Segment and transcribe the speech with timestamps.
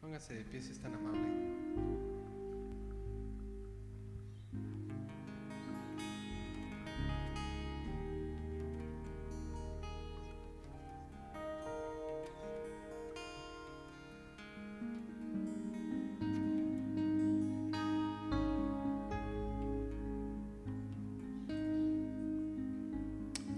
[0.00, 1.56] Póngase de pie si es tan amable.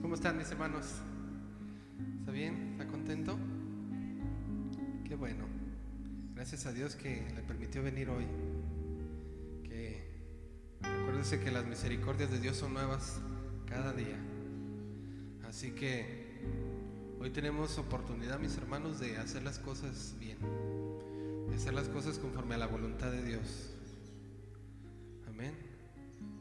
[0.00, 1.02] ¿Cómo están mis hermanos?
[6.66, 8.26] A Dios que le permitió venir hoy.
[9.62, 10.02] Que
[10.82, 13.20] acuérdese que las misericordias de Dios son nuevas
[13.64, 14.16] cada día.
[15.48, 16.40] Así que
[17.20, 20.38] hoy tenemos oportunidad, mis hermanos, de hacer las cosas bien.
[21.48, 23.70] De hacer las cosas conforme a la voluntad de Dios.
[25.28, 25.54] Amén.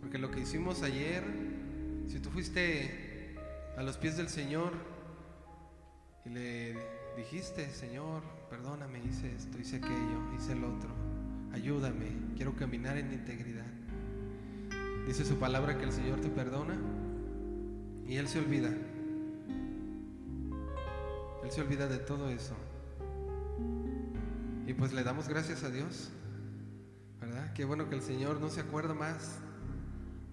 [0.01, 1.23] Porque lo que hicimos ayer,
[2.07, 3.35] si tú fuiste
[3.77, 4.73] a los pies del Señor
[6.25, 6.75] y le
[7.15, 8.23] dijiste, Señor,
[8.57, 10.89] perdóname, hice esto, hice aquello, hice el otro,
[11.53, 13.67] ayúdame, quiero caminar en integridad.
[15.05, 16.75] Dice su palabra que el Señor te perdona
[18.07, 18.69] y Él se olvida.
[21.43, 22.55] Él se olvida de todo eso.
[24.65, 26.09] Y pues le damos gracias a Dios,
[27.21, 27.53] ¿verdad?
[27.53, 29.37] Qué bueno que el Señor no se acuerda más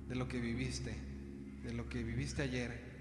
[0.08, 0.96] de lo que viviste,
[1.62, 2.94] de lo que viviste ayer.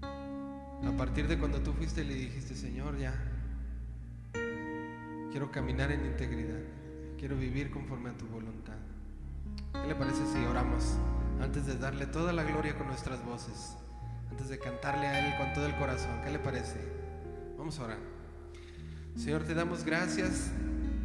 [0.00, 3.31] A partir de cuando tú fuiste y le dijiste, Señor, ya,
[5.32, 6.60] quiero caminar en integridad,
[7.18, 8.76] quiero vivir conforme a tu voluntad.
[9.72, 10.98] ¿Qué le parece si oramos
[11.40, 13.76] antes de darle toda la gloria con nuestras voces?
[14.30, 16.20] Antes de cantarle a Él con todo el corazón.
[16.22, 16.76] ¿Qué le parece?
[17.58, 17.98] Vamos a orar.
[19.16, 20.50] Señor, te damos gracias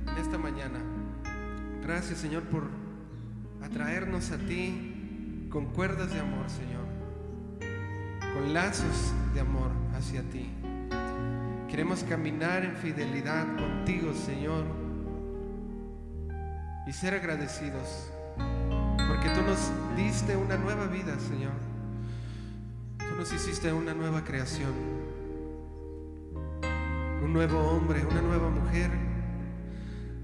[0.08, 0.80] en esta mañana.
[1.81, 2.70] Gracias, Señor, por
[3.64, 6.78] atraernos a ti con cuerdas de amor, Señor
[8.38, 10.48] con lazos de amor hacia ti.
[11.70, 14.64] Queremos caminar en fidelidad contigo, Señor,
[16.88, 18.10] y ser agradecidos,
[19.10, 21.52] porque tú nos diste una nueva vida, Señor.
[22.98, 24.72] Tú nos hiciste una nueva creación,
[27.22, 28.89] un nuevo hombre, una nueva mujer,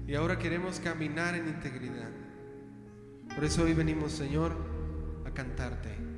[0.06, 2.10] y ahora queremos caminar en integridad.
[3.34, 4.56] Por eso hoy venimos, Señor,
[5.26, 6.13] a cantarte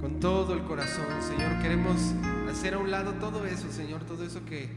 [0.00, 1.60] con todo el corazón, Señor.
[1.60, 1.96] Queremos
[2.50, 4.68] hacer a un lado todo eso, Señor, todo eso que,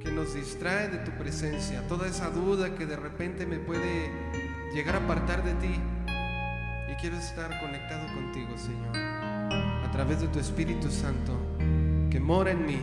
[0.00, 4.10] que nos distrae de tu presencia, toda esa duda que de repente me puede
[4.72, 5.74] llegar a apartar de ti.
[6.90, 11.32] Y quiero estar conectado contigo, Señor, a través de tu Espíritu Santo,
[12.10, 12.80] que mora en mí,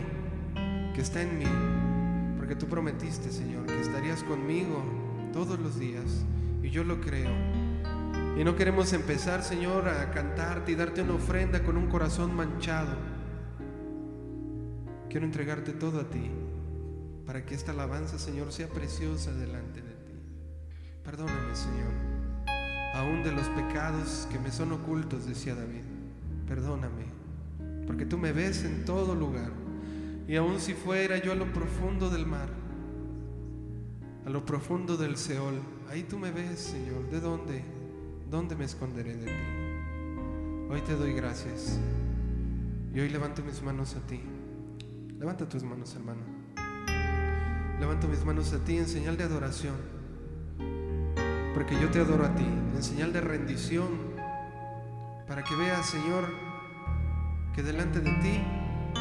[0.94, 4.84] que está en mí, porque tú prometiste, Señor, que estarías conmigo
[5.34, 6.26] todos los días,
[6.64, 7.67] y yo lo creo.
[8.38, 12.96] Y no queremos empezar, Señor, a cantarte y darte una ofrenda con un corazón manchado.
[15.10, 16.30] Quiero entregarte todo a ti
[17.26, 20.14] para que esta alabanza, Señor, sea preciosa delante de ti.
[21.04, 21.92] Perdóname, Señor,
[22.94, 25.82] aún de los pecados que me son ocultos, decía David.
[26.48, 27.06] Perdóname,
[27.88, 29.50] porque tú me ves en todo lugar.
[30.28, 32.50] Y aun si fuera yo a lo profundo del mar,
[34.28, 35.60] a lo profundo del Seol,
[35.90, 37.10] ahí tú me ves, Señor.
[37.10, 37.77] ¿De dónde?
[38.30, 40.70] ¿Dónde me esconderé de ti?
[40.70, 41.80] Hoy te doy gracias.
[42.94, 44.22] Y hoy levanto mis manos a ti.
[45.18, 46.22] Levanta tus manos, hermano.
[47.80, 49.76] Levanto mis manos a ti en señal de adoración.
[51.54, 53.88] Porque yo te adoro a ti, en señal de rendición.
[55.28, 56.26] Para que veas, Señor,
[57.54, 58.44] que delante de ti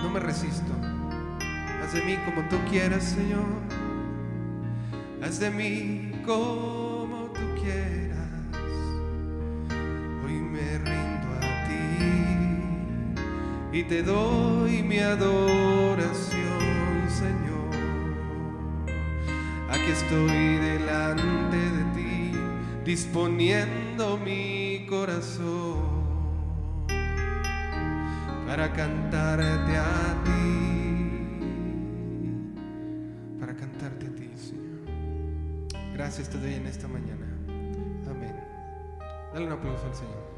[0.02, 0.72] no me resisto.
[1.82, 3.46] Haz de mí como tú quieras, Señor.
[5.22, 6.85] Haz de mí como
[13.76, 16.40] y te doy mi adoración,
[17.10, 17.68] Señor.
[19.68, 22.32] Aquí estoy delante de ti,
[22.86, 25.76] disponiendo mi corazón
[28.46, 31.38] para cantarte a ti,
[33.38, 35.92] para cantarte a ti, Señor.
[35.92, 37.26] Gracias te doy en esta mañana.
[38.08, 38.36] Amén.
[39.34, 40.35] Dale un aplauso al Señor.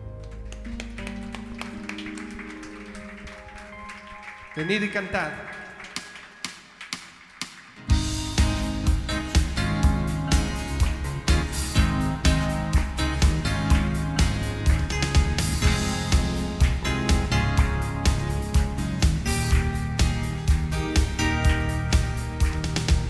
[4.59, 5.31] Venid y cantad.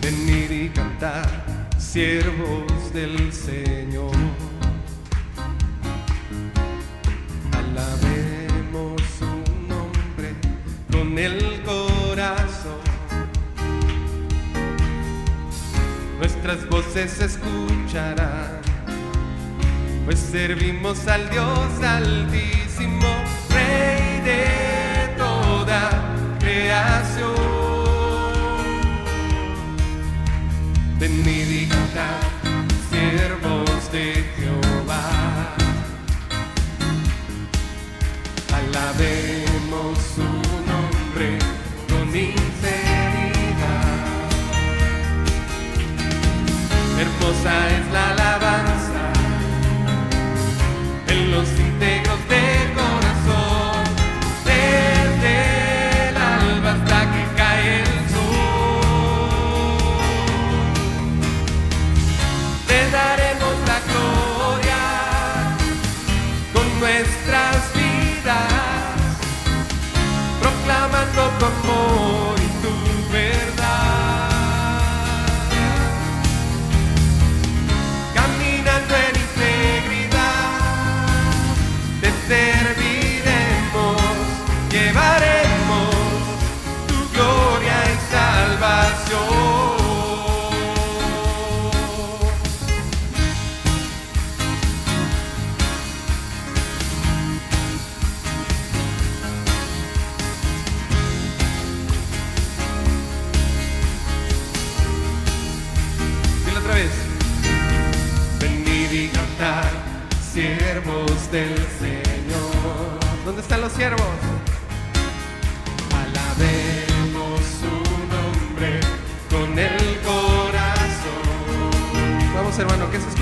[0.03, 1.25] Venid y cantad,
[1.79, 4.28] siervos del Señor.
[16.99, 18.61] voces escucharán,
[20.05, 22.58] pues servimos al Dios altísimo.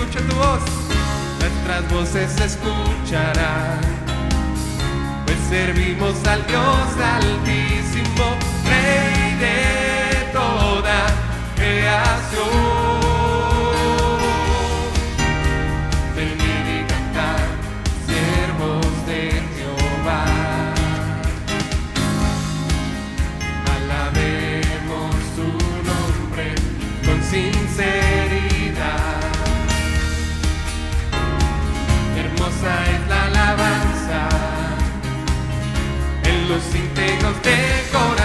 [0.07, 0.61] escucho tu voz,
[1.41, 3.81] nuestras voces se escucharán.
[5.25, 6.63] Pues servimos al Dios
[7.03, 8.25] altísimo,
[8.65, 11.07] Rey de toda
[11.57, 12.76] creación.
[37.47, 38.16] te conozco.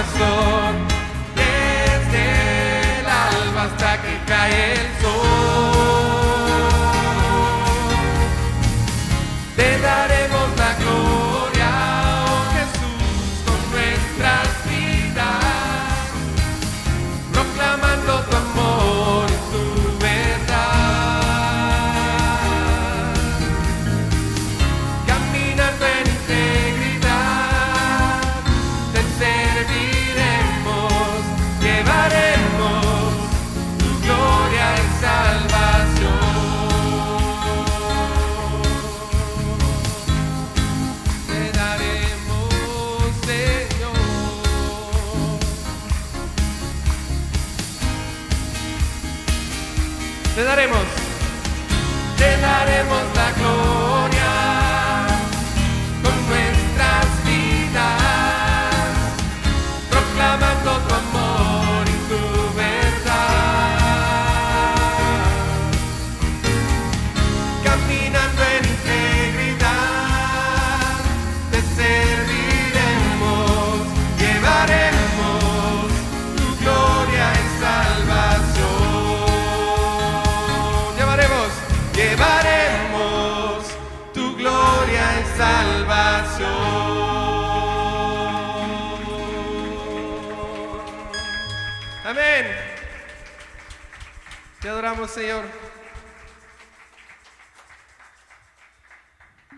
[95.11, 95.43] Señor.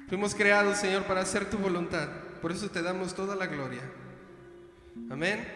[0.10, 2.10] Fuimos creados, Señor, para hacer tu voluntad.
[2.42, 3.82] Por eso te damos toda la gloria.
[5.12, 5.48] Amén.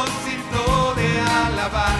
[0.00, 1.96] propósito de alabar.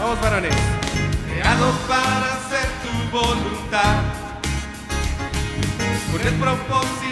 [0.00, 0.54] Vamos, varones.
[1.28, 4.02] Creados para hacer tu voluntad.
[6.12, 7.05] Con el propósito.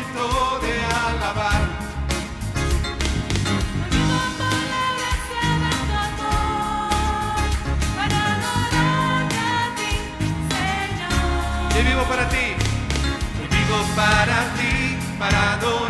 [15.25, 15.84] parado.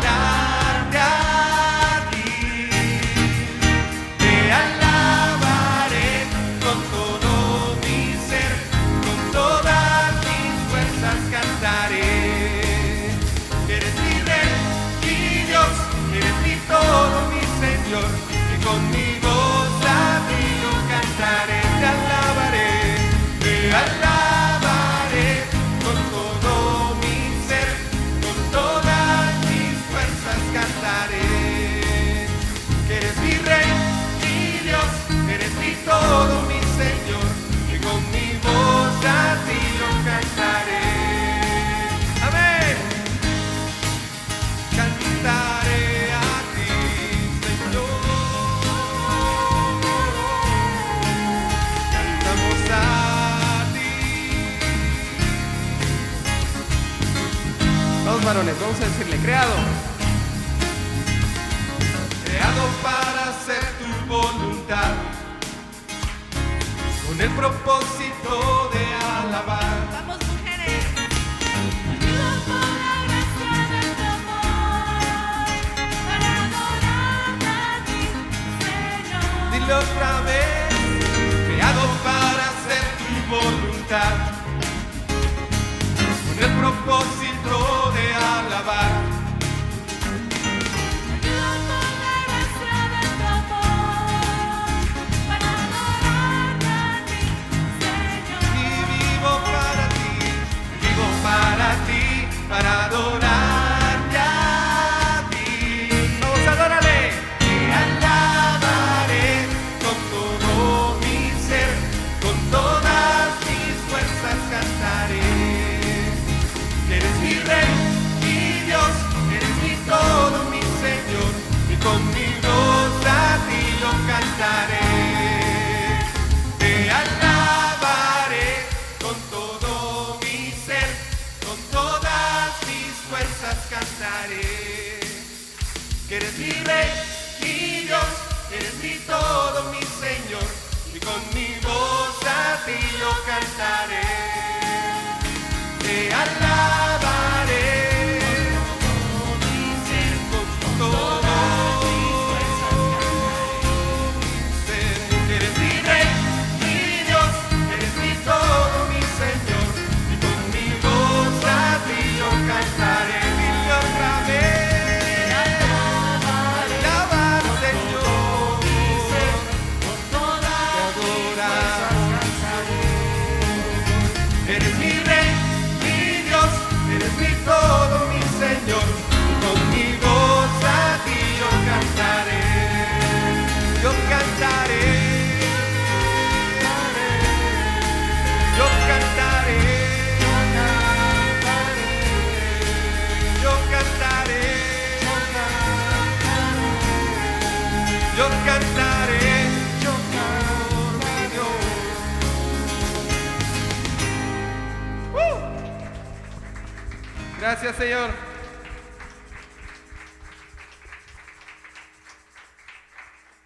[207.55, 208.09] Gracias, Señor.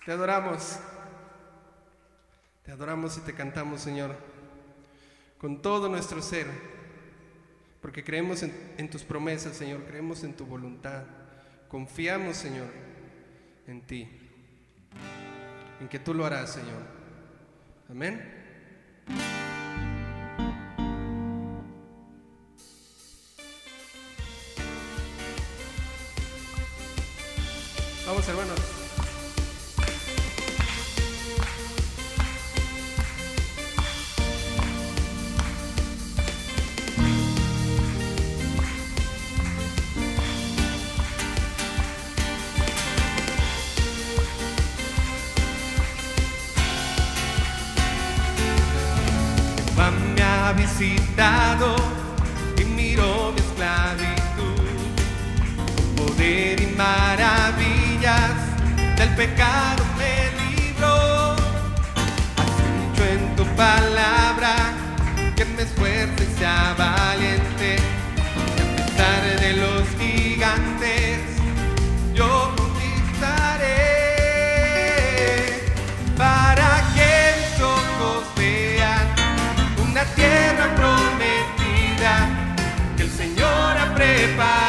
[0.03, 0.79] Te adoramos.
[2.65, 4.15] Te adoramos y te cantamos, Señor,
[5.37, 6.47] con todo nuestro ser,
[7.83, 11.03] porque creemos en, tus promesas, Señor, creemos en tu voluntad,
[11.67, 12.69] confiamos, Señor,
[13.67, 14.09] en ti,
[15.79, 16.81] en que tú lo harás, Señor.
[17.87, 18.38] Amén.
[28.09, 28.59] Vamos, hermanos.
[50.57, 51.75] visitado
[52.57, 54.18] y miró mi esclavitud.
[59.19, 61.35] pecado me libró.
[62.39, 64.53] Has dicho en tu palabra
[65.35, 67.75] que me esfuerce y sea valiente.
[67.75, 71.19] Y a pesar de los gigantes,
[72.13, 73.75] yo conquistaré.
[76.17, 79.05] Para que mis ojos vean
[79.85, 82.13] una tierra prometida
[82.95, 84.68] que el Señor ha preparado.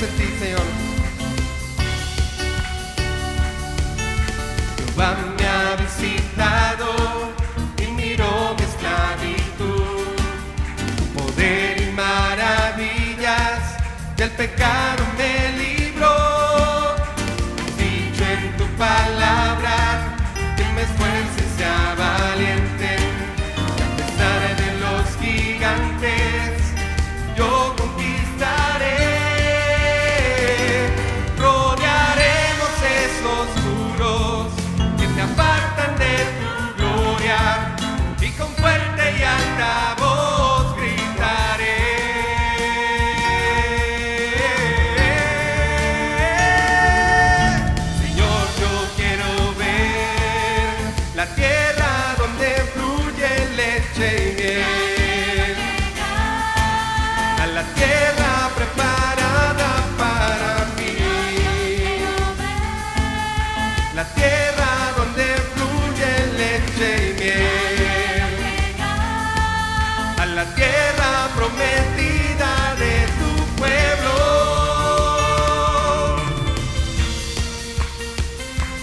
[0.00, 0.89] Sentirse, Señor.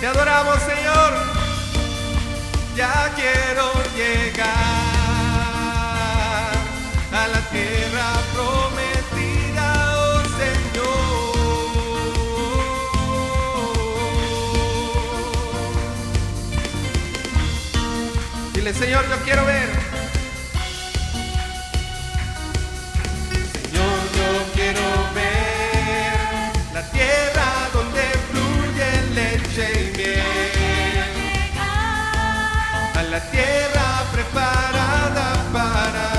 [0.07, 1.11] Te adoramos, Señor.
[2.77, 4.47] Ya quiero llegar
[7.11, 9.65] a la tierra prometida,
[9.97, 10.93] oh Señor.
[18.53, 19.76] Dile, Señor, yo quiero ver.
[33.17, 36.16] la tierra preparada para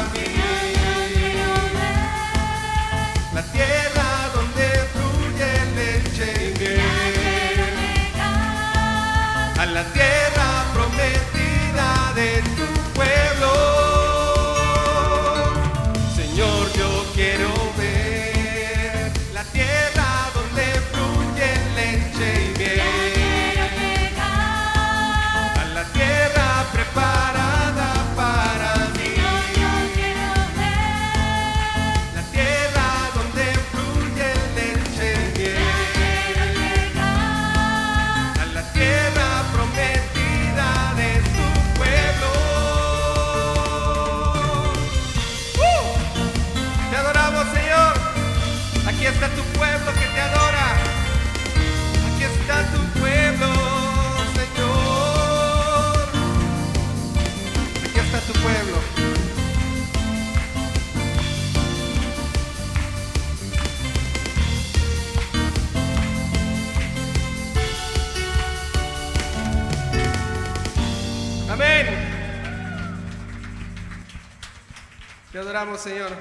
[75.58, 76.12] celebramos, Señor.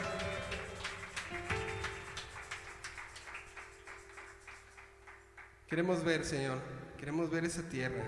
[5.67, 6.58] Queremos ver, Señor,
[6.97, 8.04] queremos ver esa tierra.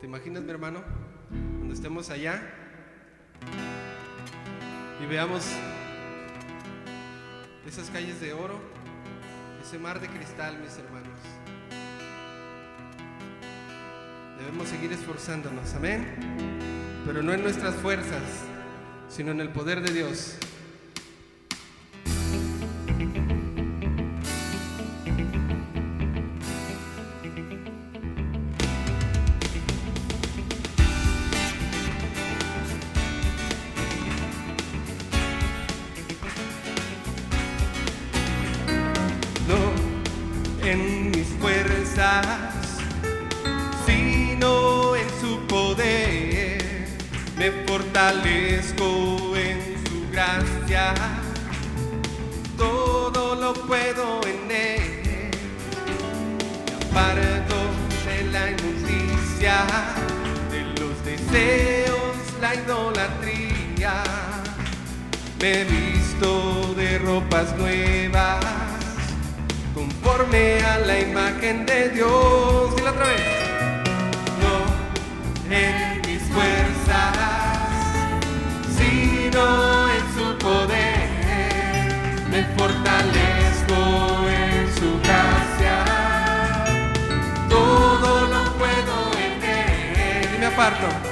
[0.00, 0.82] ¿Te imaginas, mi hermano?
[1.30, 2.42] Cuando estemos allá
[5.02, 5.46] y veamos
[7.66, 8.60] esas calles de oro,
[9.62, 11.20] ese mar de cristal, mis hermanos.
[14.38, 17.02] Debemos seguir esforzándonos, amén.
[17.06, 18.22] Pero no en nuestras fuerzas,
[19.08, 20.34] sino en el poder de Dios.
[39.48, 42.78] No en mis fuerzas,
[43.86, 46.64] sino en su poder
[47.38, 48.93] me fortalezco.
[61.34, 64.02] deseos, la idolatría.
[65.40, 68.44] Me he visto de ropas nuevas,
[69.74, 72.76] conforme a la imagen de Dios.
[72.76, 73.22] Dile otra vez.
[74.42, 74.54] No
[75.54, 77.16] en mis fuerzas,
[78.78, 81.04] sino en su poder.
[82.30, 83.80] Me fortalezco
[84.28, 85.76] en su gracia.
[87.48, 90.28] Todo lo puedo en él.
[90.36, 91.03] Y me aparto.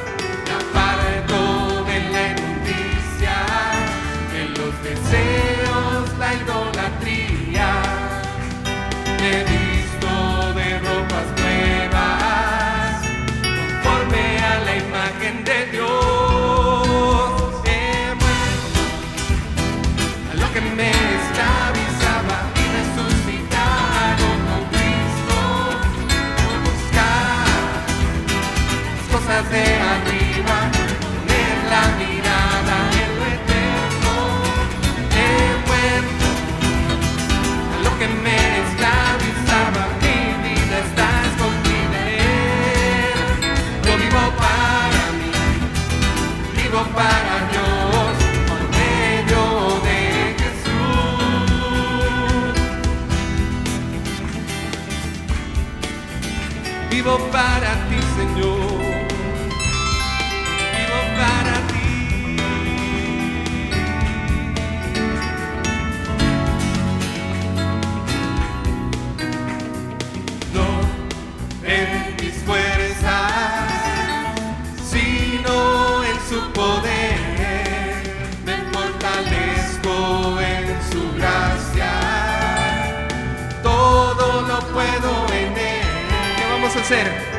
[6.43, 7.71] idolatría.
[9.19, 10.13] Te visto
[10.55, 12.93] de ropas nuevas,
[13.83, 15.93] conforme a la imagen de Dios.
[17.67, 18.81] Eh, bueno,
[20.31, 25.39] a lo que me esclavizaba y resucitado con Cristo,
[26.39, 27.47] por buscar
[28.97, 30.57] las cosas de arriba,
[31.03, 32.22] poner la mirada.
[86.93, 87.32] hacer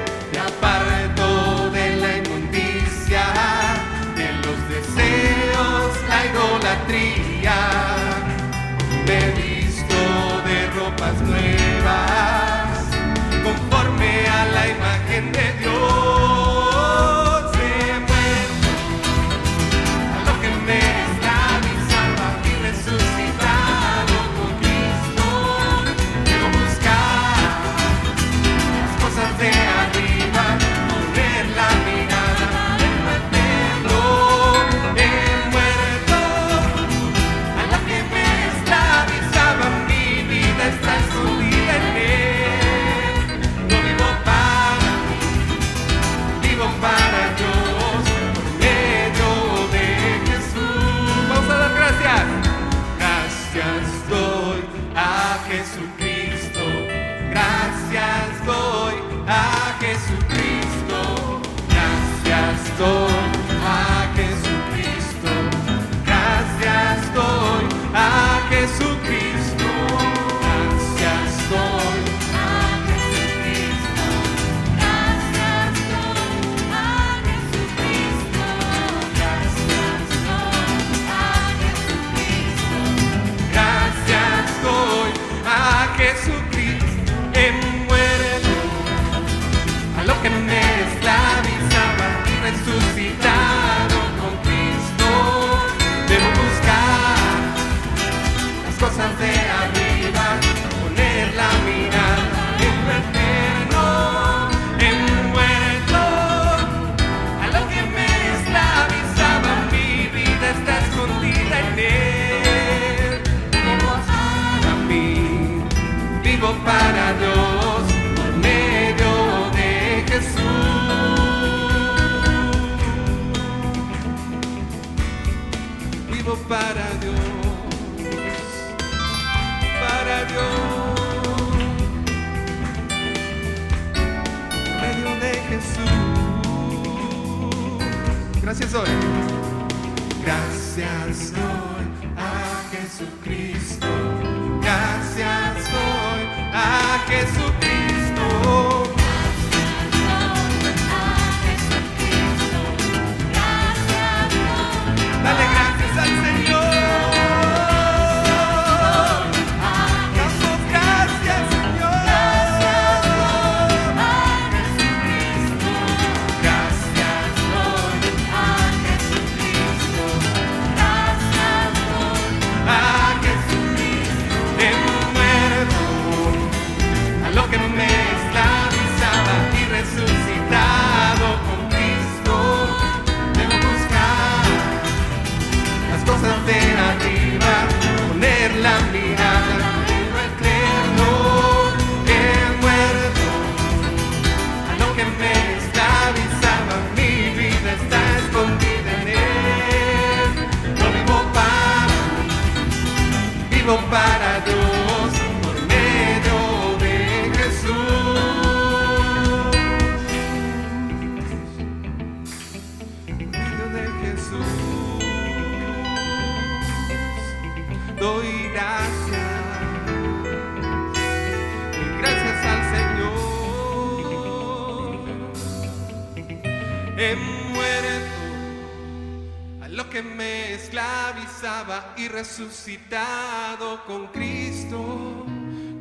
[232.07, 235.25] resucitado con Cristo,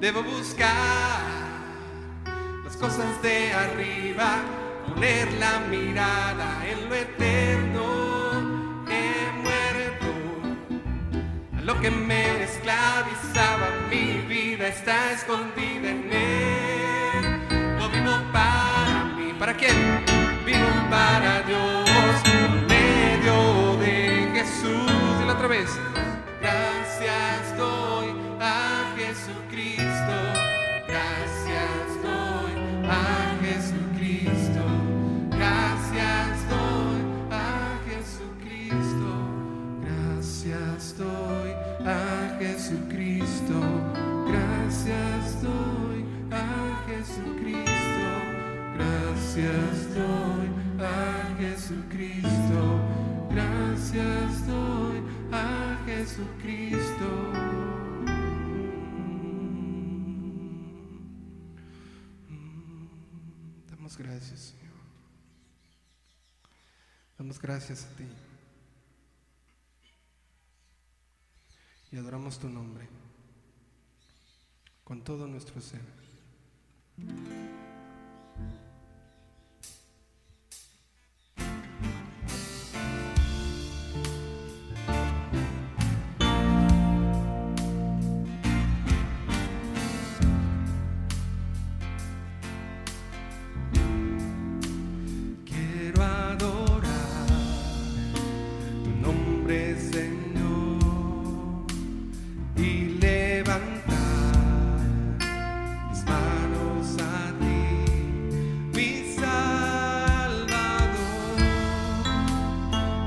[0.01, 1.21] debo buscar
[2.65, 4.43] las cosas de arriba,
[4.89, 7.83] poner la mirada en lo eterno.
[8.89, 10.07] He muerto.
[11.59, 15.72] A lo que me esclavizaba, mi vida está escondida.
[67.43, 68.05] gracias a ti.
[71.91, 72.89] Y adoramos tu nombre
[74.85, 75.81] con todo nuestro ser.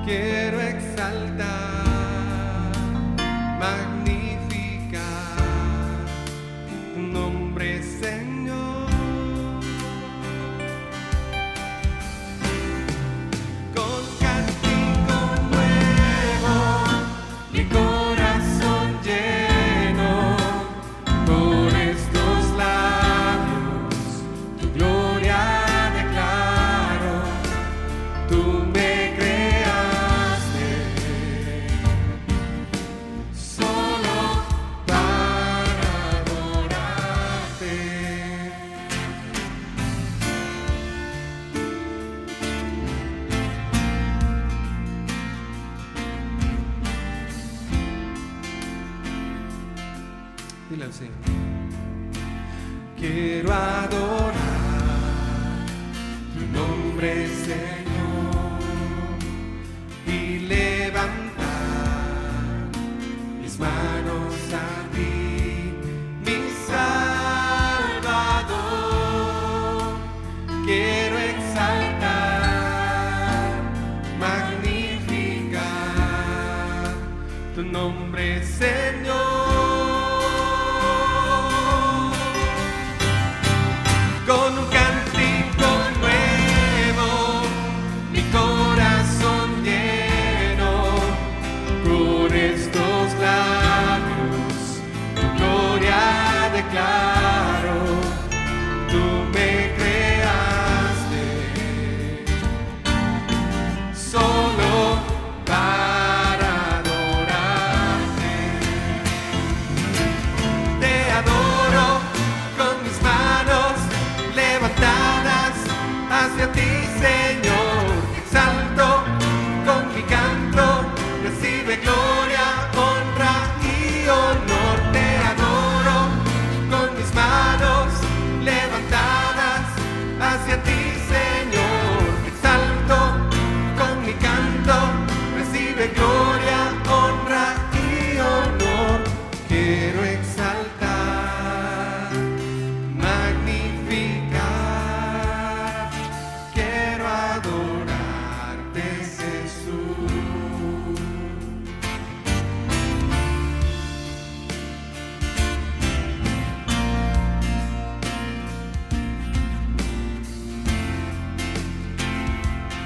[0.06, 1.64] quiero exaltar.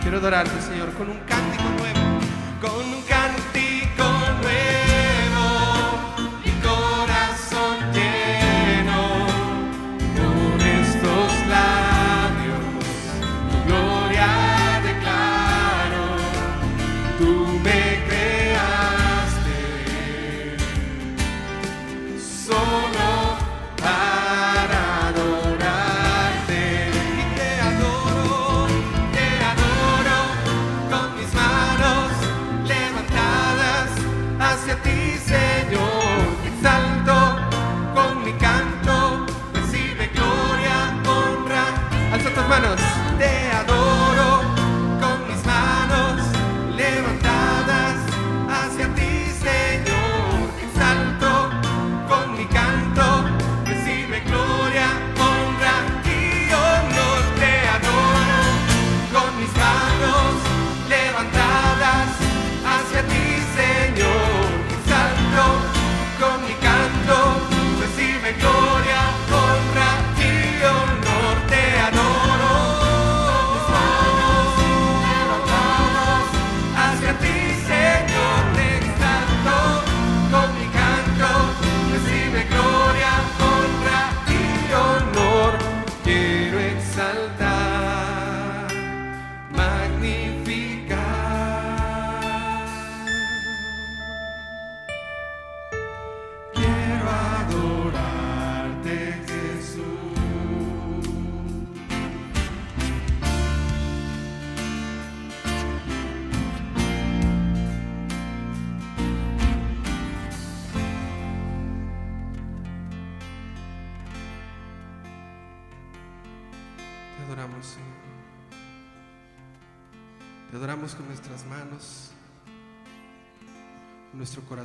[0.02, 2.00] Quiero adorarte, Señor, con un cántico nuevo,
[2.62, 3.39] con un cántico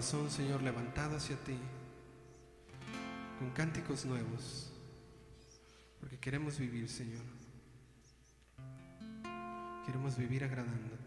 [0.05, 1.57] corazón, Señor, levantado hacia ti,
[3.39, 4.71] con cánticos nuevos,
[5.99, 7.25] porque queremos vivir, Señor.
[9.87, 11.04] Queremos vivir agradándote.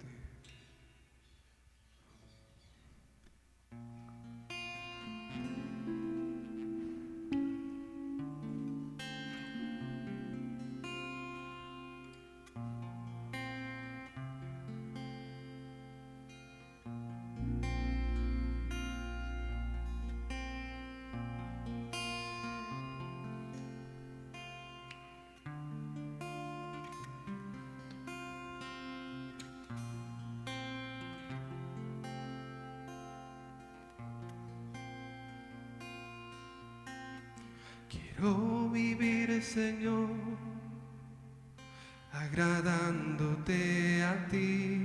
[38.17, 40.09] Quiero vivir, Señor,
[42.11, 44.81] agradándote a ti.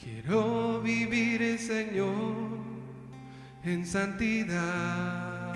[0.00, 2.36] Quiero vivir, Señor,
[3.64, 5.52] en santidad.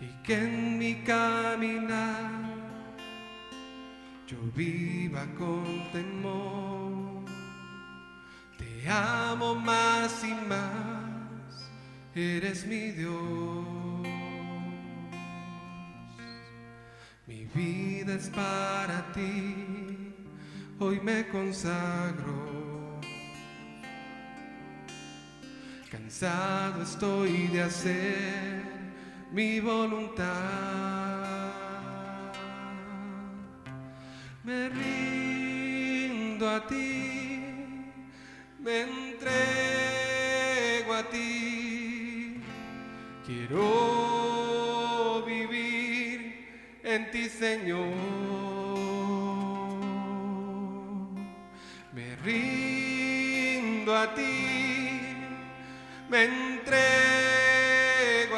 [0.00, 2.30] Y que en mi caminar
[4.28, 7.24] yo viva con temor.
[8.56, 10.91] Te amo más y más,
[12.14, 13.12] eres mi Dios.
[17.26, 20.12] Mi vida es para ti,
[20.78, 22.52] hoy me consagro.
[25.90, 28.62] Cansado estoy de hacer
[29.30, 30.32] mi voluntad.
[34.44, 37.40] Me rindo a ti,
[38.58, 39.01] me
[47.12, 47.92] ti, Señor.
[51.92, 55.14] Me rindo a ti,
[56.08, 56.76] me entrego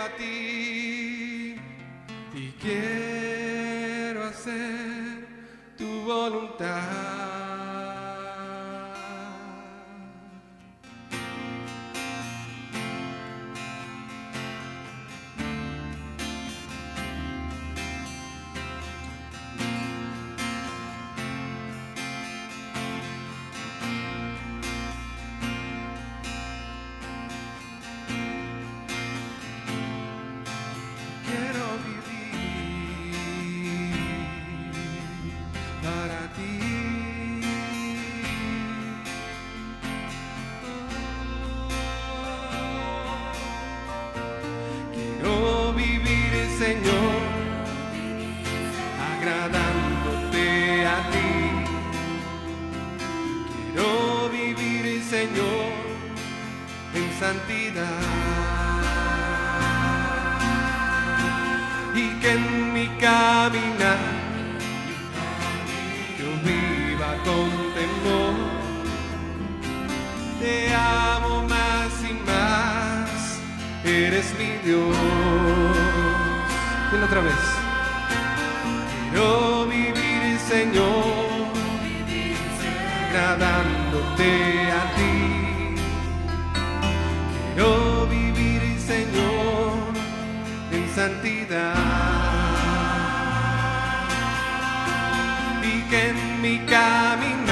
[0.00, 1.56] a ti
[2.34, 5.28] y quiero hacer
[5.78, 6.93] tu voluntad.
[76.94, 77.34] Dilo otra vez.
[79.10, 81.48] Quiero vivir, Señor,
[83.08, 84.30] agradándote
[84.70, 85.74] a ti.
[87.54, 89.72] Quiero vivir, Señor,
[90.70, 91.74] en santidad.
[95.64, 97.43] Y que en mi camino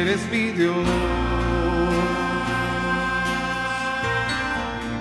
[0.00, 0.76] eres mi Dios.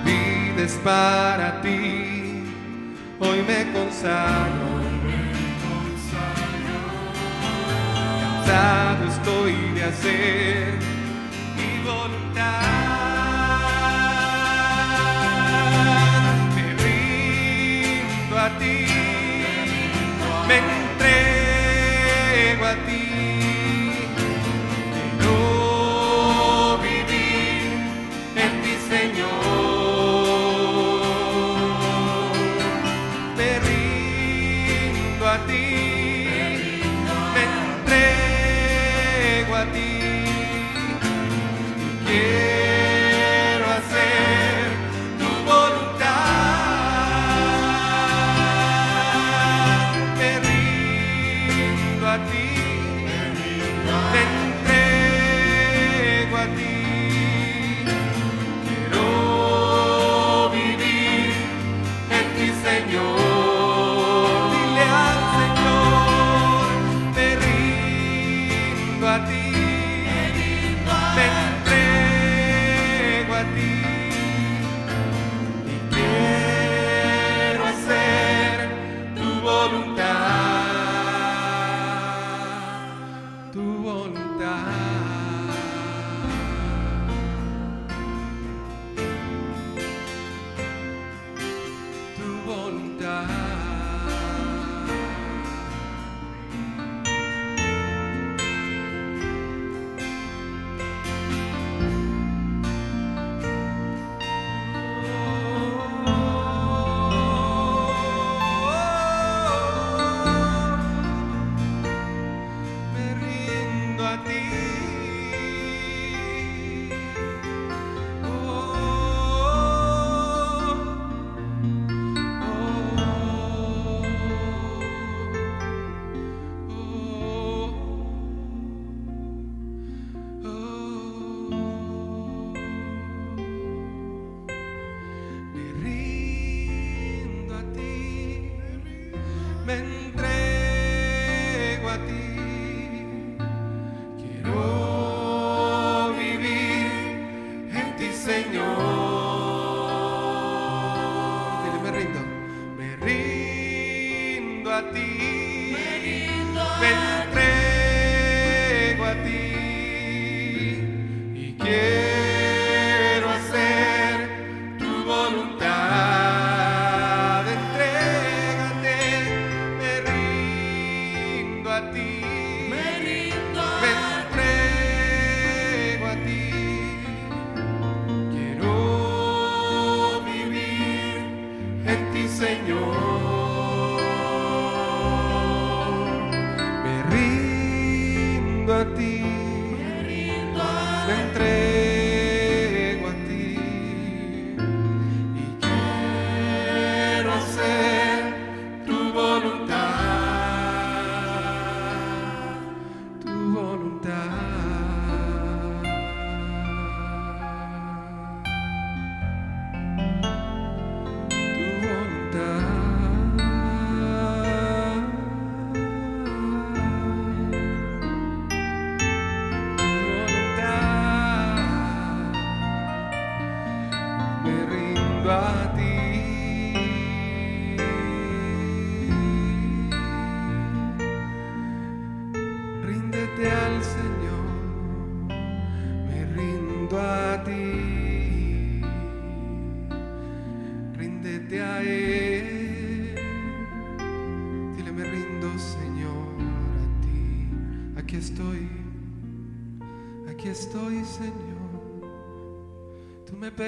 [0.04, 2.44] Mi vida es para ti,
[3.20, 4.68] hoy me consagro.
[8.46, 10.80] Cansado estoy de hacer
[11.56, 12.62] mi voluntad.
[16.56, 18.86] Me rindo a ti,
[20.48, 23.09] me entrego a ti.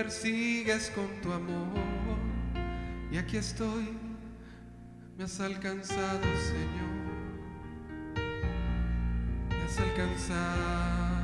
[0.03, 1.77] persigues con tu amor.
[3.11, 3.95] Y aquí estoy,
[5.15, 6.95] me has alcanzado, Señor.
[9.49, 11.21] Me has alcanzado,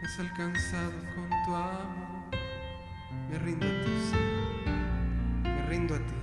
[0.00, 2.30] me has alcanzado con tu amor.
[3.30, 5.54] Me rindo a ti, Señor.
[5.54, 6.14] Me rindo a ti.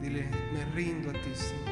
[0.00, 1.68] Dile, me rindo a ti, Señor.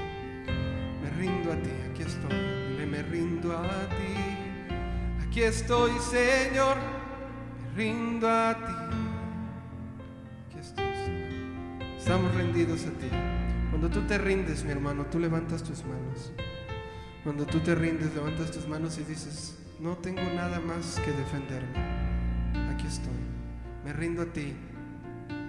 [1.03, 2.34] Me rindo a ti, aquí estoy.
[2.68, 5.26] Dile, me rindo a ti.
[5.26, 6.89] Aquí estoy, Señor
[7.81, 8.72] Rindo a ti.
[10.45, 10.85] Aquí estoy.
[11.97, 13.09] Estamos rendidos a ti.
[13.70, 16.31] Cuando tú te rindes, mi hermano, tú levantas tus manos.
[17.24, 21.78] Cuando tú te rindes, levantas tus manos y dices, no tengo nada más que defenderme.
[22.70, 23.14] Aquí estoy.
[23.83, 24.53] Me rindo a ti.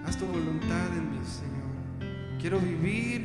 [0.06, 2.40] Haz tu voluntad en mí, Señor.
[2.40, 3.20] Quiero vivir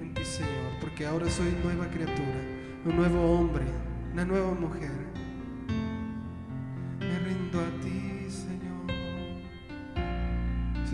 [0.00, 2.40] en ti, Señor, porque ahora soy nueva criatura,
[2.84, 3.66] un nuevo hombre,
[4.12, 4.90] una nueva mujer.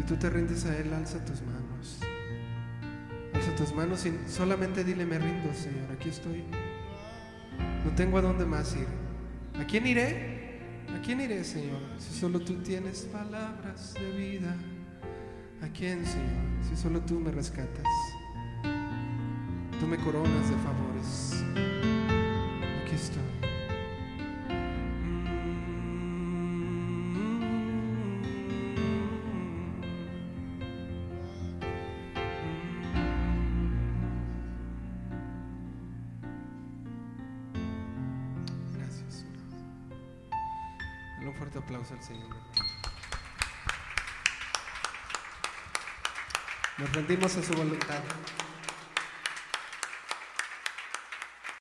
[0.06, 1.98] Tú te rindes a Él, alza tus manos.
[3.32, 6.44] Alza tus manos y solamente dile, me rindo, Señor, aquí estoy.
[7.84, 8.86] No tengo a dónde más ir.
[9.60, 10.60] ¿A quién iré?
[10.96, 11.80] ¿A quién iré, Señor?
[11.98, 14.56] Si solo tú tienes palabras de vida.
[15.62, 16.44] ¿A quién, Señor?
[16.68, 17.84] Si solo tú me rescatas.
[19.80, 20.93] Tú me coronas de favores.
[47.06, 48.00] Rendimos a su voluntad.